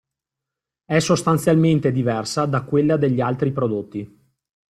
[0.83, 4.19] È sostanzialmente diversa da quella degli altri prodotti.